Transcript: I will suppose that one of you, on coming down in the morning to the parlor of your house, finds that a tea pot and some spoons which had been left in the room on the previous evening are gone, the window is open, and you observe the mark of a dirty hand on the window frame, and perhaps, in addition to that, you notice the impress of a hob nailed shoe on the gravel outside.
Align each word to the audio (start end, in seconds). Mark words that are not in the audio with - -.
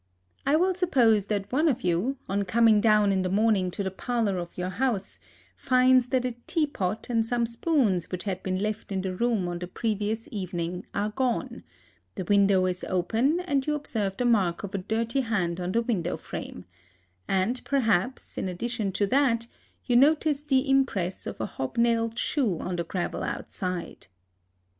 I 0.47 0.55
will 0.55 0.73
suppose 0.73 1.27
that 1.27 1.51
one 1.51 1.67
of 1.67 1.83
you, 1.83 2.17
on 2.27 2.41
coming 2.45 2.81
down 2.81 3.11
in 3.11 3.21
the 3.21 3.29
morning 3.29 3.69
to 3.69 3.83
the 3.83 3.91
parlor 3.91 4.39
of 4.39 4.57
your 4.57 4.69
house, 4.71 5.19
finds 5.55 6.07
that 6.09 6.25
a 6.25 6.31
tea 6.47 6.65
pot 6.65 7.05
and 7.07 7.23
some 7.23 7.45
spoons 7.45 8.09
which 8.09 8.23
had 8.23 8.41
been 8.41 8.57
left 8.57 8.91
in 8.91 9.03
the 9.03 9.13
room 9.15 9.47
on 9.47 9.59
the 9.59 9.67
previous 9.67 10.27
evening 10.31 10.87
are 10.95 11.11
gone, 11.11 11.63
the 12.15 12.23
window 12.25 12.65
is 12.65 12.83
open, 12.85 13.41
and 13.41 13.67
you 13.67 13.75
observe 13.75 14.17
the 14.17 14.25
mark 14.25 14.63
of 14.63 14.73
a 14.73 14.79
dirty 14.79 15.21
hand 15.21 15.59
on 15.59 15.71
the 15.71 15.83
window 15.83 16.17
frame, 16.17 16.65
and 17.27 17.63
perhaps, 17.63 18.39
in 18.39 18.49
addition 18.49 18.91
to 18.93 19.05
that, 19.05 19.45
you 19.85 19.95
notice 19.95 20.41
the 20.41 20.67
impress 20.67 21.27
of 21.27 21.39
a 21.39 21.45
hob 21.45 21.77
nailed 21.77 22.17
shoe 22.17 22.57
on 22.57 22.75
the 22.75 22.83
gravel 22.83 23.21
outside. 23.21 24.07